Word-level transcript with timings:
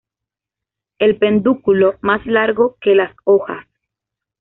El 0.97 1.19
pedúnculo 1.19 1.99
más 2.01 2.25
largo 2.25 2.75
que 2.81 2.95
las 2.95 3.15
hojas. 3.23 3.67